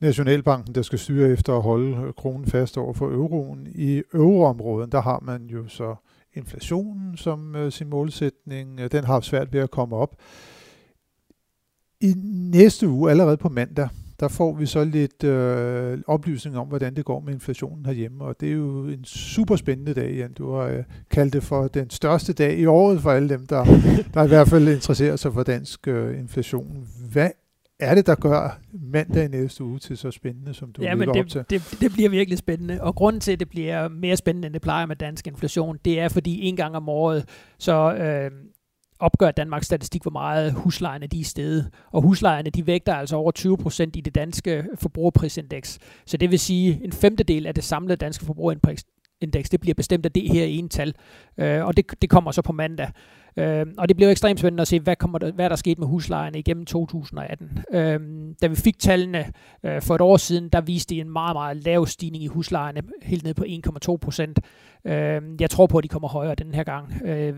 Nationalbanken, 0.00 0.74
der 0.74 0.82
skal 0.82 0.98
styre 0.98 1.30
efter 1.30 1.56
at 1.56 1.62
holde 1.62 2.12
kronen 2.12 2.46
fast 2.46 2.78
over 2.78 2.92
for 2.92 3.06
euroen. 3.06 3.66
I 3.74 4.02
euroområden, 4.14 4.92
der 4.92 5.00
har 5.00 5.20
man 5.22 5.46
jo 5.46 5.68
så 5.68 5.94
inflationen 6.34 7.16
som 7.16 7.56
øh, 7.56 7.72
sin 7.72 7.88
målsætning. 7.88 8.80
Øh, 8.80 8.92
den 8.92 9.04
har 9.04 9.20
svært 9.20 9.52
ved 9.52 9.60
at 9.60 9.70
komme 9.70 9.96
op. 9.96 10.16
I 12.00 12.14
næste 12.52 12.88
uge, 12.88 13.10
allerede 13.10 13.36
på 13.36 13.48
mandag, 13.48 13.88
der 14.20 14.28
får 14.28 14.54
vi 14.54 14.66
så 14.66 14.84
lidt 14.84 15.24
øh, 15.24 15.98
oplysning 16.06 16.58
om, 16.58 16.68
hvordan 16.68 16.96
det 16.96 17.04
går 17.04 17.20
med 17.20 17.34
inflationen 17.34 17.86
herhjemme. 17.86 18.24
Og 18.24 18.40
det 18.40 18.48
er 18.48 18.52
jo 18.52 18.86
en 18.88 19.04
super 19.04 19.56
spændende 19.56 19.94
dag, 19.94 20.14
Jan. 20.14 20.32
Du 20.32 20.52
har 20.52 20.62
øh, 20.62 20.84
kaldt 21.10 21.32
det 21.32 21.42
for 21.42 21.68
den 21.68 21.90
største 21.90 22.32
dag 22.32 22.58
i 22.58 22.66
året 22.66 23.00
for 23.00 23.10
alle 23.10 23.28
dem, 23.28 23.46
der, 23.46 23.64
der 24.14 24.24
i 24.24 24.28
hvert 24.28 24.48
fald 24.48 24.68
interesserer 24.68 25.16
sig 25.16 25.32
for 25.32 25.42
dansk 25.42 25.88
øh, 25.88 26.18
inflation. 26.18 26.88
Hvad 27.12 27.30
er 27.80 27.94
det, 27.94 28.06
der 28.06 28.14
gør 28.14 28.58
mandag 28.72 29.24
i 29.24 29.28
næste 29.28 29.64
uge 29.64 29.78
til 29.78 29.96
så 29.96 30.10
spændende, 30.10 30.54
som 30.54 30.72
du 30.72 30.82
ja, 30.82 30.94
men 30.94 31.08
det, 31.08 31.20
op 31.20 31.28
til? 31.28 31.44
Det, 31.50 31.76
det 31.80 31.92
bliver 31.92 32.10
virkelig 32.10 32.38
spændende, 32.38 32.82
og 32.82 32.94
grunden 32.94 33.20
til, 33.20 33.32
at 33.32 33.40
det 33.40 33.48
bliver 33.48 33.88
mere 33.88 34.16
spændende, 34.16 34.46
end 34.46 34.52
det 34.52 34.62
plejer 34.62 34.86
med 34.86 34.96
dansk 34.96 35.26
inflation, 35.26 35.78
det 35.84 36.00
er, 36.00 36.08
fordi 36.08 36.40
en 36.42 36.56
gang 36.56 36.76
om 36.76 36.88
året, 36.88 37.24
så 37.58 37.94
øh, 37.94 38.30
opgør 38.98 39.30
Danmarks 39.30 39.66
Statistik, 39.66 40.02
hvor 40.02 40.10
meget 40.10 40.52
huslejerne 40.52 41.06
de 41.06 41.20
er 41.20 41.24
steget. 41.24 41.70
Og 41.92 42.02
huslejerne 42.02 42.50
de 42.50 42.66
vægter 42.66 42.94
altså 42.94 43.16
over 43.16 43.30
20 43.30 43.56
procent 43.56 43.96
i 43.96 44.00
det 44.00 44.14
danske 44.14 44.64
forbrugerprisindeks. 44.74 45.78
Så 46.06 46.16
det 46.16 46.30
vil 46.30 46.38
sige, 46.38 46.80
en 46.84 46.92
femtedel 46.92 47.46
af 47.46 47.54
det 47.54 47.64
samlede 47.64 47.96
danske 47.96 48.24
forbrugerindeks, 48.24 48.84
det 49.50 49.60
bliver 49.60 49.74
bestemt 49.74 50.06
af 50.06 50.12
det 50.12 50.32
her 50.32 50.44
ene 50.44 50.68
tal. 50.68 50.94
Øh, 51.38 51.64
og 51.64 51.76
det, 51.76 52.02
det 52.02 52.10
kommer 52.10 52.30
så 52.30 52.42
på 52.42 52.52
mandag. 52.52 52.90
Øh, 53.38 53.66
og 53.78 53.88
det 53.88 53.96
bliver 53.96 54.10
ekstremt 54.10 54.40
spændende 54.40 54.60
at 54.60 54.68
se, 54.68 54.80
hvad, 54.80 54.96
kommer 54.96 55.18
der, 55.18 55.32
hvad 55.32 55.50
der 55.50 55.56
skete 55.56 55.80
med 55.80 55.88
huslejerne 55.88 56.38
igennem 56.38 56.66
2018. 56.66 57.50
Øh, 57.72 58.00
da 58.42 58.46
vi 58.46 58.56
fik 58.56 58.78
tallene 58.78 59.32
øh, 59.64 59.82
for 59.82 59.94
et 59.94 60.00
år 60.00 60.16
siden, 60.16 60.48
der 60.48 60.60
viste 60.60 60.94
de 60.94 61.00
en 61.00 61.10
meget, 61.10 61.34
meget 61.34 61.64
lav 61.64 61.86
stigning 61.86 62.24
i 62.24 62.26
huslejerne, 62.26 62.82
helt 63.02 63.24
ned 63.24 63.34
på 63.34 63.44
1,2 63.88 63.96
procent. 63.96 64.40
Øh, 64.84 65.22
jeg 65.40 65.50
tror 65.50 65.66
på, 65.66 65.78
at 65.78 65.84
de 65.84 65.88
kommer 65.88 66.08
højere 66.08 66.34
den 66.34 66.54
her 66.54 66.64
gang. 66.64 66.92
Øh, 67.04 67.34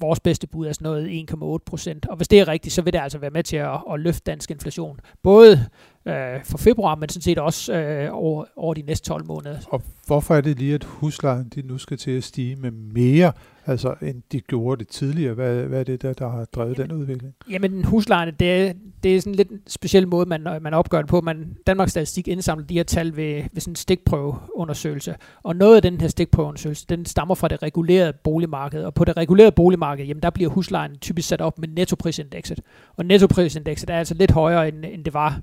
vores 0.00 0.20
bedste 0.20 0.46
bud 0.46 0.66
er 0.66 0.72
sådan 0.72 0.84
noget 0.84 1.26
1,8 1.30 1.58
procent. 1.66 2.06
Og 2.06 2.16
hvis 2.16 2.28
det 2.28 2.40
er 2.40 2.48
rigtigt, 2.48 2.74
så 2.74 2.82
vil 2.82 2.92
det 2.92 2.98
altså 2.98 3.18
være 3.18 3.30
med 3.30 3.42
til 3.42 3.56
at, 3.56 3.82
at 3.92 4.00
løfte 4.00 4.22
dansk 4.26 4.50
inflation. 4.50 5.00
Både 5.22 5.66
øh, 6.06 6.44
for 6.44 6.58
februar, 6.58 6.94
men 6.94 7.08
sådan 7.08 7.22
set 7.22 7.38
også 7.38 7.74
øh, 7.74 8.08
over, 8.12 8.44
over 8.56 8.74
de 8.74 8.82
næste 8.82 9.06
12 9.08 9.26
måneder. 9.26 9.58
Og 9.68 9.82
hvorfor 10.06 10.34
er 10.34 10.40
det 10.40 10.58
lige, 10.58 10.74
at 10.74 10.84
huslejen 10.84 11.48
de 11.54 11.62
nu 11.62 11.78
skal 11.78 11.96
til 11.96 12.10
at 12.10 12.24
stige 12.24 12.56
med 12.56 12.70
mere, 12.70 13.32
altså 13.66 13.94
end 14.02 14.22
de 14.32 14.40
gjorde 14.40 14.78
det 14.78 14.88
tidligere? 14.88 15.34
Hvad, 15.34 15.64
hvad 15.64 15.80
er 15.80 15.84
det, 15.84 16.02
der, 16.02 16.12
der 16.12 16.30
har 16.30 16.44
drevet 16.44 16.78
jamen, 16.78 16.90
den 16.90 16.98
udvikling? 16.98 17.34
Jamen 17.50 17.84
huslejerne, 17.84 18.30
det, 18.30 18.76
det 19.02 19.16
er 19.16 19.20
sådan 19.20 19.34
lidt 19.34 19.50
en 19.50 19.60
speciel 19.66 20.08
måde, 20.08 20.28
man, 20.28 20.46
man 20.60 20.74
opgør 20.74 20.98
det 20.98 21.08
på. 21.08 21.20
Man, 21.20 21.56
Danmarks 21.66 21.90
Statistik 21.90 22.28
indsamler 22.28 22.66
de 22.66 22.74
her 22.74 22.82
tal 22.82 23.16
ved, 23.16 23.42
ved 23.52 23.60
sådan 23.60 23.72
en 23.72 23.76
stikprøveundersøgelse. 23.76 25.14
Og 25.42 25.56
noget 25.56 25.76
af 25.76 25.82
den 25.82 26.00
her 26.00 26.08
stikprøveundersøgelse, 26.08 26.86
den 26.88 27.04
stammer 27.04 27.34
fra 27.34 27.48
det 27.48 27.62
regulerede 27.62 28.12
boligmarked. 28.24 28.84
Og 28.84 28.94
på 28.94 29.04
det 29.04 29.16
regulerede 29.16 29.52
boligmarked, 29.52 30.06
jamen 30.06 30.22
der 30.22 30.30
bliver 30.30 30.50
huslejen 30.50 30.98
typisk 30.98 31.28
sat 31.28 31.40
op 31.40 31.58
med 31.58 31.68
nettoprisindekset. 31.68 32.60
Og 32.96 33.06
nettoprisindekset 33.06 33.90
er 33.90 33.98
altså 33.98 34.14
lidt 34.14 34.30
højere, 34.30 34.68
end, 34.68 34.84
end 34.84 35.04
det 35.04 35.14
var 35.14 35.40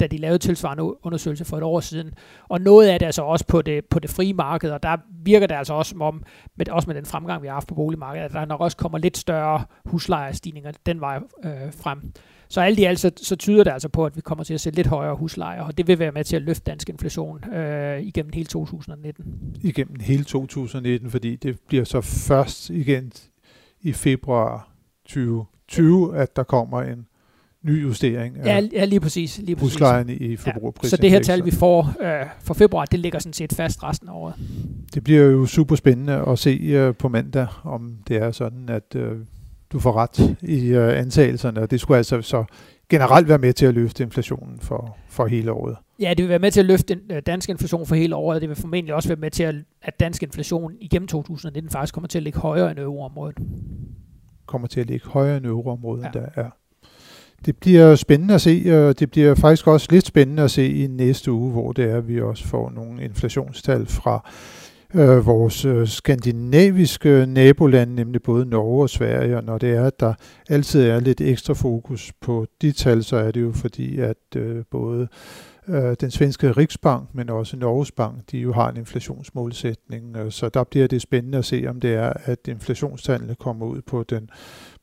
da 0.00 0.06
de 0.06 0.16
lavede 0.16 0.38
tilsvarende 0.38 1.04
undersøgelse 1.06 1.44
for 1.44 1.56
et 1.56 1.62
år 1.62 1.80
siden. 1.80 2.14
Og 2.48 2.60
noget 2.60 2.88
af 2.88 2.98
det 2.98 3.04
er 3.04 3.08
altså 3.08 3.22
også 3.22 3.46
på 3.46 3.62
det, 3.62 3.84
på 3.84 3.98
det 3.98 4.10
frie 4.10 4.34
marked, 4.34 4.70
og 4.70 4.82
der 4.82 4.96
virker 5.24 5.46
det 5.46 5.54
altså 5.54 5.74
også 5.74 5.90
som 5.90 6.02
om, 6.02 6.22
med, 6.56 6.68
også 6.68 6.86
med 6.86 6.94
den 6.94 7.04
fremgang, 7.04 7.42
vi 7.42 7.46
har 7.46 7.54
haft 7.54 7.68
på 7.68 7.74
boligmarkedet, 7.74 8.24
at 8.24 8.32
der 8.32 8.44
nok 8.44 8.60
også 8.60 8.76
kommer 8.76 8.98
lidt 8.98 9.16
større 9.16 9.64
huslejestigninger 9.84 10.72
den 10.86 11.00
vej 11.00 11.20
øh, 11.44 11.72
frem. 11.72 12.12
Så 12.48 12.60
alt 12.60 12.78
i 12.78 12.84
alt 12.84 13.00
så, 13.00 13.10
så 13.16 13.36
tyder 13.36 13.64
det 13.64 13.70
altså 13.70 13.88
på, 13.88 14.06
at 14.06 14.16
vi 14.16 14.20
kommer 14.20 14.44
til 14.44 14.54
at 14.54 14.60
se 14.60 14.70
lidt 14.70 14.86
højere 14.86 15.16
huslejer, 15.16 15.62
og 15.62 15.78
det 15.78 15.86
vil 15.86 15.98
være 15.98 16.12
med 16.12 16.24
til 16.24 16.36
at 16.36 16.42
løfte 16.42 16.62
dansk 16.70 16.88
inflation 16.88 17.54
øh, 17.54 18.02
igennem 18.02 18.32
hele 18.32 18.46
2019. 18.46 19.56
Igennem 19.60 20.00
hele 20.00 20.24
2019, 20.24 21.10
fordi 21.10 21.36
det 21.36 21.60
bliver 21.68 21.84
så 21.84 22.00
først 22.00 22.70
igen 22.70 23.12
i 23.80 23.92
februar 23.92 24.68
2020, 25.04 26.16
at 26.16 26.36
der 26.36 26.42
kommer 26.42 26.82
en 26.82 27.06
ny 27.64 27.82
justering 27.82 28.38
af 28.38 28.46
ja, 28.46 28.68
ja, 28.72 28.84
lige 28.84 29.00
præcis. 29.00 29.40
Lige 29.42 29.56
præcis. 29.56 29.80
i 30.08 30.36
forbrugerpris. 30.36 30.92
Ja, 30.92 30.96
så 30.96 31.02
det 31.02 31.10
her 31.10 31.20
tal, 31.20 31.44
vi 31.44 31.50
får 31.50 31.94
øh, 32.02 32.26
for 32.40 32.54
februar, 32.54 32.84
det 32.84 33.00
ligger 33.00 33.18
sådan 33.18 33.32
set 33.32 33.52
fast 33.52 33.82
resten 33.82 34.08
af 34.08 34.12
året. 34.12 34.34
Det 34.94 35.04
bliver 35.04 35.22
jo 35.22 35.46
super 35.46 35.76
spændende 35.76 36.24
at 36.28 36.38
se 36.38 36.50
øh, 36.50 36.94
på 36.94 37.08
mandag, 37.08 37.46
om 37.64 37.96
det 38.08 38.16
er 38.16 38.30
sådan, 38.30 38.68
at 38.68 38.96
øh, 38.96 39.12
du 39.72 39.78
får 39.78 39.92
ret 39.92 40.36
i 40.42 40.68
øh, 40.68 40.98
antagelserne, 40.98 41.60
og 41.60 41.70
det 41.70 41.80
skulle 41.80 41.98
altså 41.98 42.22
så 42.22 42.44
generelt 42.88 43.28
være 43.28 43.38
med 43.38 43.52
til 43.52 43.66
at 43.66 43.74
løfte 43.74 44.02
inflationen 44.02 44.60
for, 44.60 44.96
for 45.08 45.26
hele 45.26 45.52
året. 45.52 45.76
Ja, 46.00 46.10
det 46.10 46.22
vil 46.22 46.28
være 46.28 46.38
med 46.38 46.50
til 46.50 46.60
at 46.60 46.66
løfte 46.66 46.94
den 46.94 47.16
øh, 47.16 47.22
danske 47.26 47.50
inflation 47.50 47.86
for 47.86 47.94
hele 47.94 48.16
året. 48.16 48.40
Det 48.40 48.48
vil 48.48 48.56
formentlig 48.56 48.94
også 48.94 49.08
være 49.08 49.16
med 49.16 49.30
til, 49.30 49.42
at, 49.42 49.54
at 49.82 50.00
dansk 50.00 50.22
inflation 50.22 50.72
igennem 50.80 51.08
2019 51.08 51.70
faktisk 51.70 51.94
kommer 51.94 52.08
til 52.08 52.18
at 52.18 52.22
ligge 52.22 52.38
højere 52.38 52.70
end 52.70 52.78
euroområdet. 52.78 53.38
Kommer 54.46 54.68
til 54.68 54.80
at 54.80 54.86
ligge 54.86 55.08
højere 55.08 55.36
end 55.36 55.46
euroområdet, 55.46 56.04
ja. 56.04 56.20
der 56.20 56.26
er. 56.34 56.50
Det 57.46 57.56
bliver 57.56 57.94
spændende 57.94 58.34
at 58.34 58.40
se, 58.40 58.86
og 58.88 59.00
det 59.00 59.10
bliver 59.10 59.34
faktisk 59.34 59.66
også 59.66 59.88
lidt 59.90 60.06
spændende 60.06 60.42
at 60.42 60.50
se 60.50 60.68
i 60.72 60.86
næste 60.86 61.32
uge, 61.32 61.52
hvor 61.52 61.72
det 61.72 61.84
er, 61.90 61.96
at 61.96 62.08
vi 62.08 62.20
også 62.20 62.44
får 62.46 62.70
nogle 62.70 63.04
inflationstal 63.04 63.86
fra 63.86 64.30
øh, 64.94 65.26
vores 65.26 65.64
øh, 65.64 65.88
skandinaviske 65.88 67.26
nabolande, 67.28 67.94
nemlig 67.94 68.22
både 68.22 68.46
Norge 68.46 68.82
og 68.82 68.90
Sverige, 68.90 69.36
og 69.36 69.44
når 69.44 69.58
det 69.58 69.70
er, 69.70 69.84
at 69.84 70.00
der 70.00 70.14
altid 70.48 70.82
er 70.82 71.00
lidt 71.00 71.20
ekstra 71.20 71.54
fokus 71.54 72.12
på 72.20 72.46
de 72.62 72.72
tal, 72.72 73.04
så 73.04 73.16
er 73.16 73.30
det 73.30 73.42
jo 73.42 73.52
fordi, 73.52 73.98
at 73.98 74.36
øh, 74.36 74.64
både 74.70 75.08
øh, 75.68 75.96
den 76.00 76.10
svenske 76.10 76.52
Riksbank, 76.52 77.08
men 77.14 77.30
også 77.30 77.56
Norges 77.56 77.92
Bank, 77.92 78.30
de 78.30 78.38
jo 78.38 78.52
har 78.52 78.70
en 78.70 78.76
inflationsmålsætning, 78.76 80.16
øh, 80.16 80.32
så 80.32 80.48
der 80.48 80.64
bliver 80.64 80.86
det 80.86 81.02
spændende 81.02 81.38
at 81.38 81.44
se, 81.44 81.64
om 81.68 81.80
det 81.80 81.94
er, 81.94 82.12
at 82.24 82.38
inflationstallene 82.48 83.34
kommer 83.34 83.66
ud 83.66 83.82
på 83.82 84.02
den, 84.02 84.30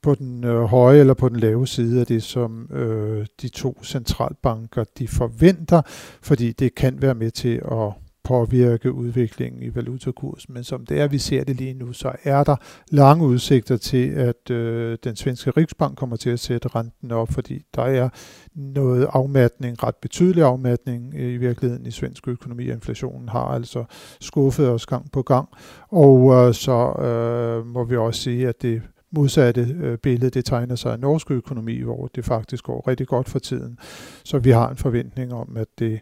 på 0.02 0.16
den 0.16 0.44
øh, 0.44 0.64
høje 0.64 1.00
eller 1.00 1.14
på 1.14 1.30
den 1.30 1.40
lave 1.40 1.68
side 1.68 2.00
af 2.00 2.06
det, 2.06 2.24
som 2.24 2.70
øh, 2.72 3.26
de 3.42 3.50
to 3.50 3.84
centralbanker 3.84 4.84
de 5.00 5.08
forventer, 5.08 5.82
fordi 6.22 6.52
det 6.52 6.76
kan 6.76 7.02
være 7.02 7.16
med 7.16 7.32
til 7.32 7.62
at 7.72 7.94
påvirke 8.24 8.92
udviklingen 8.92 9.64
i 9.64 9.76
valutakursen. 9.76 10.54
Men 10.54 10.64
som 10.64 10.86
det 10.86 11.00
er, 11.00 11.08
vi 11.08 11.18
ser 11.18 11.44
det 11.44 11.56
lige 11.56 11.74
nu, 11.74 11.94
så 11.94 12.12
er 12.24 12.44
der 12.44 12.56
lange 12.92 13.26
udsigter 13.26 13.78
til, 13.78 14.10
at 14.10 14.52
øh, 14.52 14.98
den 15.04 15.16
svenske 15.16 15.52
Riksbank 15.52 15.98
kommer 15.98 16.16
til 16.16 16.30
at 16.30 16.40
sætte 16.40 16.68
renten 16.68 17.12
op, 17.12 17.32
fordi 17.32 17.62
der 17.76 17.84
er 17.84 18.10
noget 18.56 19.08
afmatning, 19.14 19.84
ret 19.84 19.96
betydelig 19.96 20.44
afmatning 20.44 21.14
øh, 21.16 21.34
i 21.34 21.38
virkeligheden 21.38 21.86
i 21.86 21.92
svensk 21.92 22.28
økonomi. 22.28 22.70
Inflationen 22.70 23.30
har 23.30 23.46
altså 23.46 23.84
skuffet 24.22 24.70
os 24.70 24.86
gang 24.86 25.12
på 25.12 25.22
gang, 25.22 25.50
og 25.90 26.34
øh, 26.34 26.54
så 26.54 26.94
øh, 27.02 27.66
må 27.66 27.84
vi 27.84 27.98
også 27.98 28.22
sige, 28.22 28.48
at 28.48 28.62
det 28.62 28.82
modsatte 29.12 29.76
øh, 29.82 29.98
billede, 29.98 30.30
det 30.30 30.46
tegner 30.46 30.76
sig 30.76 30.92
af 30.92 31.00
norsk 31.00 31.32
økonomi, 31.32 31.82
hvor 31.82 32.10
det 32.16 32.26
faktisk 32.26 32.64
går 32.64 32.88
rigtig 32.88 33.08
godt 33.08 33.30
for 33.30 33.40
tiden. 33.40 33.80
Så 34.24 34.40
vi 34.40 34.50
har 34.50 34.70
en 34.70 34.78
forventning 34.78 35.34
om, 35.34 35.58
at 35.58 35.68
det 35.80 36.00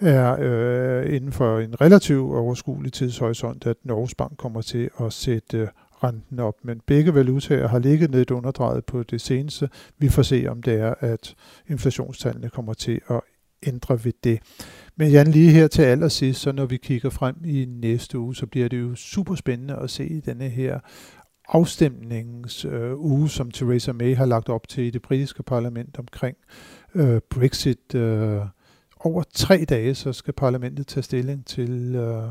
er 0.00 0.36
øh, 0.40 1.14
inden 1.14 1.32
for 1.32 1.58
en 1.58 1.80
relativt 1.80 2.34
overskuelig 2.34 2.92
tidshorisont, 2.92 3.66
at 3.66 3.76
Norges 3.84 4.14
Bank 4.14 4.36
kommer 4.36 4.62
til 4.62 4.90
at 5.00 5.12
sætte 5.12 5.58
øh, 5.58 5.68
renten 6.04 6.38
op. 6.38 6.54
Men 6.64 6.80
begge 6.86 7.14
valutaer 7.14 7.68
har 7.68 7.78
ligget 7.78 8.10
ned 8.10 8.30
underdrejet 8.30 8.84
på 8.84 9.02
det 9.02 9.20
seneste. 9.20 9.68
Vi 9.98 10.08
får 10.08 10.22
se, 10.22 10.46
om 10.48 10.62
det 10.62 10.80
er, 10.80 10.94
at 11.00 11.34
inflationstallene 11.68 12.50
kommer 12.50 12.74
til 12.74 13.00
at 13.10 13.20
ændre 13.66 14.04
ved 14.04 14.12
det. 14.24 14.38
Men 14.96 15.10
Jan, 15.10 15.26
lige 15.26 15.50
her 15.50 15.66
til 15.66 15.82
allersidst, 15.82 16.40
så 16.40 16.52
når 16.52 16.66
vi 16.66 16.76
kigger 16.76 17.10
frem 17.10 17.36
i 17.44 17.64
næste 17.64 18.18
uge, 18.18 18.34
så 18.34 18.46
bliver 18.46 18.68
det 18.68 18.80
jo 18.80 18.94
super 18.94 19.34
spændende 19.34 19.76
at 19.76 19.90
se 19.90 20.22
denne 20.26 20.48
her 20.48 20.80
afstemningens 21.48 22.64
øh, 22.64 22.98
uge, 22.98 23.28
som 23.28 23.50
Theresa 23.50 23.92
May 23.92 24.16
har 24.16 24.26
lagt 24.26 24.48
op 24.48 24.68
til 24.68 24.84
i 24.84 24.90
det 24.90 25.02
britiske 25.02 25.42
parlament 25.42 25.98
omkring 25.98 26.36
øh, 26.94 27.20
Brexit. 27.30 27.94
Øh, 27.94 28.40
over 29.00 29.22
tre 29.34 29.64
dage, 29.68 29.94
så 29.94 30.12
skal 30.12 30.34
parlamentet 30.34 30.86
tage 30.86 31.02
stilling 31.02 31.46
til 31.46 31.94
øh, 31.94 32.22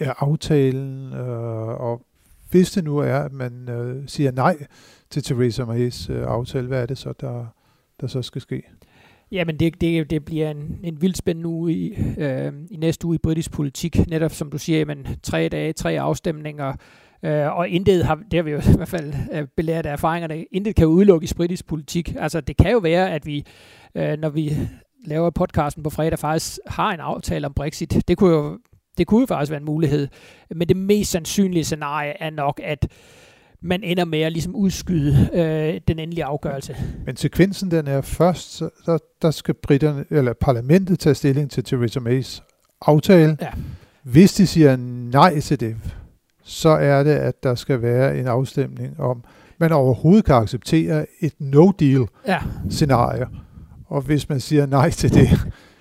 ja, 0.00 0.12
aftalen, 0.18 1.12
øh, 1.12 1.80
og 1.80 2.02
hvis 2.50 2.70
det 2.70 2.84
nu 2.84 2.98
er, 2.98 3.18
at 3.18 3.32
man 3.32 3.68
øh, 3.68 4.02
siger 4.08 4.32
nej 4.32 4.66
til 5.10 5.22
Theresa 5.22 5.64
Mays 5.64 6.10
øh, 6.10 6.22
aftale, 6.22 6.66
hvad 6.66 6.82
er 6.82 6.86
det 6.86 6.98
så, 6.98 7.12
der, 7.20 7.46
der 8.00 8.06
så 8.06 8.22
skal 8.22 8.40
ske? 8.40 8.62
Jamen, 9.32 9.56
det, 9.56 9.80
det, 9.80 10.10
det 10.10 10.24
bliver 10.24 10.50
en, 10.50 10.78
en 10.82 11.02
vildt 11.02 11.16
spændende 11.16 11.48
uge 11.48 11.72
i, 11.72 11.94
øh, 12.18 12.52
i 12.70 12.76
næste 12.76 13.06
uge 13.06 13.14
i 13.14 13.18
britisk 13.18 13.52
politik. 13.52 14.08
Netop 14.08 14.32
som 14.32 14.50
du 14.50 14.58
siger, 14.58 14.84
men 14.84 15.06
tre 15.22 15.48
dage, 15.48 15.72
tre 15.72 16.00
afstemninger, 16.00 16.74
Øh, 17.24 17.56
og 17.56 17.68
intet 17.68 18.04
har, 18.04 18.14
det 18.30 18.38
har 18.38 18.42
vi 18.42 18.50
jo 18.50 18.58
i 18.58 18.76
hvert 18.76 18.88
fald 18.88 19.14
øh, 19.32 19.46
belært 19.56 19.86
af 19.86 19.92
erfaringerne, 19.92 20.44
intet 20.52 20.76
kan 20.76 20.86
udelukke 20.86 21.24
i 21.24 21.34
britisk 21.36 21.66
politik. 21.66 22.14
Altså 22.18 22.40
det 22.40 22.56
kan 22.56 22.72
jo 22.72 22.78
være, 22.78 23.10
at 23.10 23.26
vi, 23.26 23.44
øh, 23.94 24.18
når 24.18 24.28
vi 24.28 24.58
laver 25.04 25.30
podcasten 25.30 25.82
på 25.82 25.90
fredag, 25.90 26.18
faktisk 26.18 26.58
har 26.66 26.92
en 26.92 27.00
aftale 27.00 27.46
om 27.46 27.54
Brexit. 27.54 28.08
Det 28.08 28.16
kunne 28.16 28.34
jo 28.34 28.58
det 28.98 29.06
kunne 29.06 29.20
jo 29.20 29.26
faktisk 29.26 29.50
være 29.50 29.60
en 29.60 29.66
mulighed. 29.66 30.08
Men 30.50 30.68
det 30.68 30.76
mest 30.76 31.10
sandsynlige 31.10 31.64
scenarie 31.64 32.22
er 32.22 32.30
nok, 32.30 32.60
at 32.64 32.88
man 33.62 33.82
ender 33.82 34.04
med 34.04 34.20
at 34.20 34.32
ligesom 34.32 34.54
udskyde 34.54 35.30
øh, 35.32 35.80
den 35.88 35.98
endelige 35.98 36.24
afgørelse. 36.24 36.76
Men 37.06 37.16
sekvensen 37.16 37.70
den 37.70 37.86
er 37.86 38.00
først, 38.00 38.52
så 38.52 38.70
der, 38.86 38.98
der 39.22 39.30
skal 39.30 39.54
britterne, 39.54 40.04
eller 40.10 40.32
parlamentet 40.32 40.98
tage 40.98 41.14
stilling 41.14 41.50
til 41.50 41.64
Theresa 41.64 42.00
Mays 42.00 42.42
aftale. 42.80 43.36
Ja. 43.40 43.48
Hvis 44.02 44.34
de 44.34 44.46
siger 44.46 44.76
nej 45.12 45.40
til 45.40 45.60
det, 45.60 45.76
så 46.42 46.68
er 46.68 47.02
det, 47.02 47.10
at 47.10 47.42
der 47.42 47.54
skal 47.54 47.82
være 47.82 48.18
en 48.18 48.26
afstemning 48.26 49.00
om, 49.00 49.24
man 49.58 49.72
overhovedet 49.72 50.24
kan 50.24 50.34
acceptere 50.34 51.06
et 51.20 51.32
no-deal-scenarie. 51.38 53.20
Ja. 53.20 53.26
Og 53.86 54.02
hvis 54.02 54.28
man 54.28 54.40
siger 54.40 54.66
nej 54.66 54.90
til 54.90 55.14
det, 55.14 55.28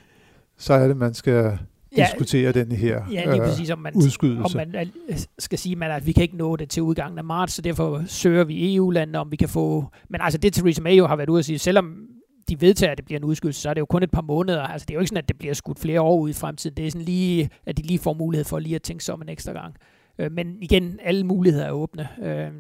så 0.58 0.74
er 0.74 0.88
det, 0.88 0.98
man 0.98 1.14
skal 1.14 1.58
ja, 1.98 2.06
diskutere 2.06 2.52
den 2.52 2.72
her 2.72 3.02
ja, 3.12 3.32
lige 3.32 3.42
præcis, 3.44 3.70
om 3.70 3.80
man, 3.80 3.94
udskydelse. 3.96 4.44
Om 4.44 4.52
man 4.56 4.92
skal 5.40 5.60
sige, 5.60 5.76
man, 5.76 5.92
at 5.92 6.06
vi 6.06 6.12
kan 6.12 6.24
ikke 6.24 6.38
nå 6.38 6.56
det 6.56 6.70
til 6.70 6.84
udgangen 6.84 7.18
af 7.18 7.24
marts, 7.24 7.54
så 7.54 7.62
derfor 7.62 8.04
søger 8.08 8.44
vi 8.44 8.76
EU-landene, 8.76 9.20
om 9.20 9.32
vi 9.32 9.36
kan 9.36 9.50
få... 9.50 9.86
Men 10.10 10.22
altså 10.22 10.38
det 10.38 10.54
Theresa 10.54 10.82
May 10.82 10.98
jo 10.98 11.08
har 11.08 11.16
været 11.16 11.30
ude 11.30 11.40
at 11.40 11.46
sige, 11.46 11.60
selvom 11.60 12.08
de 12.50 12.62
vedtager, 12.62 12.92
at 12.92 12.98
det 12.98 13.06
bliver 13.06 13.20
en 13.20 13.26
udskydelse, 13.26 13.62
så 13.62 13.70
er 13.70 13.74
det 13.74 13.82
jo 13.82 13.86
kun 13.86 14.04
et 14.04 14.12
par 14.12 14.22
måneder. 14.22 14.62
Altså 14.62 14.86
det 14.86 14.94
er 14.94 14.96
jo 14.96 15.00
ikke 15.00 15.10
sådan, 15.10 15.24
at 15.24 15.28
det 15.28 15.38
bliver 15.38 15.54
skudt 15.54 15.80
flere 15.80 16.02
år 16.02 16.20
ud 16.20 16.30
i 16.30 16.34
fremtiden. 16.34 16.78
Det 16.78 16.88
er 16.88 16.92
sådan 16.92 17.06
lige, 17.06 17.50
at 17.66 17.78
de 17.78 17.82
lige 17.82 18.00
får 18.00 18.14
mulighed 18.14 18.46
for 18.46 18.60
lige 18.60 18.76
at 18.76 18.82
tænke 18.82 19.04
sig 19.04 19.14
om 19.14 19.22
en 19.22 19.30
ekstra 19.30 19.52
gang. 19.52 19.76
Øh, 20.22 20.32
men 20.32 20.58
igen, 20.62 21.00
alle 21.04 21.24
muligheder 21.24 21.66
er 21.66 21.72
åbne, 21.72 22.08
øh, 22.24 22.52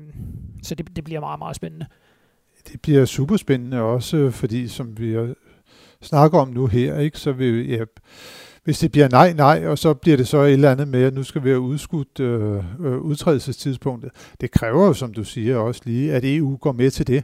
så 0.63 0.75
det, 0.75 0.95
det 0.95 1.03
bliver 1.03 1.19
meget, 1.19 1.39
meget 1.39 1.55
spændende. 1.55 1.85
Det 2.71 2.81
bliver 2.81 3.05
super 3.05 3.37
spændende 3.37 3.81
også, 3.81 4.31
fordi 4.31 4.67
som 4.67 4.99
vi 4.99 5.17
snakker 6.01 6.39
om 6.39 6.49
nu 6.49 6.67
her, 6.67 6.99
ikke, 6.99 7.19
så 7.19 7.31
vil 7.31 7.69
ja, 7.69 7.83
hvis 8.63 8.79
det 8.79 8.91
bliver 8.91 9.09
nej, 9.09 9.33
nej, 9.33 9.67
og 9.67 9.77
så 9.77 9.93
bliver 9.93 10.17
det 10.17 10.27
så 10.27 10.37
et 10.37 10.53
eller 10.53 10.71
andet 10.71 10.87
med, 10.87 11.03
at 11.03 11.13
nu 11.13 11.23
skal 11.23 11.43
vi 11.43 11.49
have 11.49 11.59
udskudt 11.59 12.19
øh, 12.19 12.63
øh, 12.79 12.97
udtrædelsestidspunktet. 12.97 14.11
Det 14.41 14.51
kræver 14.51 14.85
jo, 14.85 14.93
som 14.93 15.13
du 15.13 15.23
siger 15.23 15.57
også 15.57 15.81
lige, 15.85 16.13
at 16.13 16.23
EU 16.25 16.55
går 16.55 16.71
med 16.71 16.91
til 16.91 17.07
det. 17.07 17.23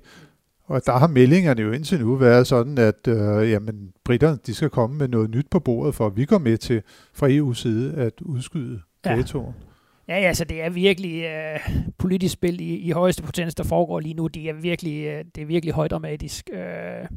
Og 0.65 0.81
der 0.85 0.91
har 0.91 1.07
meldingerne 1.07 1.61
jo 1.61 1.71
indtil 1.71 1.99
nu 1.99 2.15
været 2.15 2.47
sådan, 2.47 2.77
at 2.77 3.07
øh, 3.07 3.51
jamen, 3.51 3.91
britterne 4.05 4.37
de 4.45 4.53
skal 4.53 4.69
komme 4.69 4.97
med 4.97 5.07
noget 5.07 5.29
nyt 5.29 5.47
på 5.51 5.59
bordet, 5.59 5.95
for 5.95 6.07
at 6.07 6.17
vi 6.17 6.25
går 6.25 6.37
med 6.37 6.57
til 6.57 6.81
fra 7.13 7.27
EU's 7.29 7.53
side 7.53 7.93
at 7.93 8.21
udskyde 8.21 8.81
ja. 9.05 9.15
Ja, 10.07 10.19
ja, 10.19 10.33
så 10.33 10.45
det 10.45 10.61
er 10.61 10.69
virkelig 10.69 11.23
øh, 11.23 11.59
politisk 11.97 12.33
spil 12.33 12.61
i, 12.61 12.75
i 12.75 12.91
højeste 12.91 13.23
potens, 13.23 13.55
der 13.55 13.63
foregår 13.63 13.99
lige 13.99 14.13
nu. 14.13 14.27
Det 14.27 14.49
er 14.49 14.53
virkelig, 14.53 15.05
øh, 15.05 15.25
det 15.35 15.41
er 15.41 15.45
virkelig 15.45 15.73
højdramatisk. 15.73 16.49
Øh. 16.53 17.07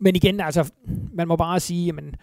Men 0.00 0.16
igen, 0.16 0.40
altså, 0.40 0.72
man 1.12 1.28
må 1.28 1.36
bare 1.36 1.60
sige, 1.60 1.86
jamen, 1.86 2.14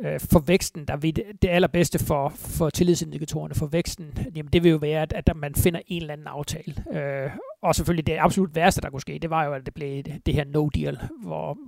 øh, 0.00 0.20
for 0.20 0.38
væksten, 0.38 0.84
der 0.84 0.96
vil 0.96 1.16
det, 1.16 1.24
det 1.42 1.48
allerbedste 1.48 1.98
for, 1.98 2.28
for 2.28 2.70
tillidsindikatorerne 2.70 3.54
for 3.54 3.66
væksten, 3.66 4.18
jamen 4.36 4.52
det 4.52 4.62
vil 4.62 4.70
jo 4.70 4.76
være, 4.76 5.02
at, 5.02 5.12
at 5.12 5.36
man 5.36 5.54
finder 5.54 5.80
en 5.86 6.02
eller 6.02 6.12
anden 6.12 6.26
aftale. 6.26 6.74
Øh, 6.92 7.30
og 7.62 7.74
selvfølgelig 7.74 8.06
det 8.06 8.16
absolut 8.20 8.54
værste, 8.54 8.80
der 8.80 8.90
kunne 8.90 9.00
ske, 9.00 9.18
det 9.22 9.30
var 9.30 9.44
jo, 9.44 9.52
at 9.52 9.66
det 9.66 9.74
blev 9.74 10.02
det, 10.26 10.34
her 10.34 10.44
no 10.44 10.68
deal, 10.68 10.98
hvor, 11.22 11.58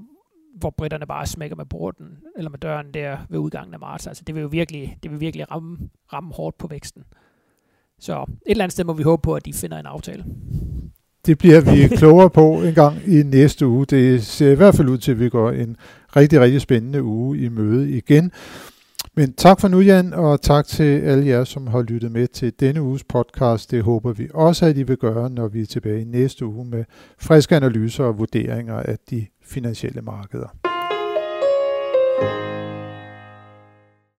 hvor 0.54 0.71
britterne 0.71 1.07
bare 1.07 1.26
smækker 1.26 1.57
med 1.57 1.66
borden, 1.66 2.19
eller 2.37 2.50
med 2.50 2.59
døren 2.59 2.95
der 2.95 3.19
ved 3.28 3.38
udgangen 3.38 3.75
af 3.75 3.80
marts. 3.80 4.07
Altså 4.07 4.25
det 4.26 4.35
vil 4.35 4.40
jo 4.40 4.49
virkelig, 4.49 4.99
det 5.02 5.11
vil 5.11 5.21
virkelig 5.21 5.50
ramme, 5.50 5.78
ramme 6.12 6.33
hårdt 6.35 6.59
på 6.59 6.66
væksten. 6.66 7.04
Så 8.00 8.23
et 8.23 8.50
eller 8.50 8.64
andet 8.64 8.73
sted 8.73 8.85
må 8.85 8.92
vi 8.92 9.02
håbe 9.02 9.23
på, 9.23 9.35
at 9.35 9.47
de 9.47 9.52
finder 9.52 9.78
en 9.78 9.87
aftale. 9.87 10.25
Det 11.26 11.38
bliver 11.38 11.61
vi 11.61 11.97
klogere 11.97 12.30
på 12.30 12.62
en 12.62 12.75
gang 12.75 12.97
i 13.07 13.23
næste 13.23 13.66
uge. 13.66 13.87
Det 13.87 14.26
ser 14.26 14.50
i 14.50 14.54
hvert 14.54 14.75
fald 14.75 14.88
ud 14.88 14.99
til, 14.99 15.12
at 15.12 15.21
vi 15.21 15.28
går 15.28 15.50
en 15.50 15.76
rigtig, 16.16 16.40
rigtig 16.40 16.61
spændende 16.61 17.02
uge 17.02 17.38
i 17.38 17.49
møde 17.49 17.90
igen. 17.90 18.33
Men 19.14 19.33
tak 19.33 19.61
for 19.61 19.69
nu, 19.69 19.80
Jan, 19.80 20.12
og 20.12 20.42
tak 20.42 20.66
til 20.66 21.00
alle 21.00 21.26
jer, 21.26 21.45
som 21.45 21.66
har 21.66 21.83
lyttet 21.83 22.12
med 22.12 22.28
til 22.28 22.52
denne 22.61 22.83
uges 22.83 23.04
podcast. 23.04 23.71
Det 23.71 23.83
håber 23.83 24.12
vi 24.12 24.28
også, 24.35 24.66
at 24.66 24.76
I 24.76 24.83
vil 24.83 24.97
gøre, 24.97 25.30
når 25.30 25.49
vi 25.49 25.61
er 25.61 25.66
tilbage 25.66 26.00
i 26.00 26.04
næste 26.04 26.47
uge 26.47 26.64
med 26.64 26.85
friske 27.19 27.57
analyser 27.57 28.04
og 28.04 28.19
vurderinger 28.19 28.75
af 28.75 28.99
de 29.11 29.26
finansielle 29.45 30.02
markeder. 30.02 30.60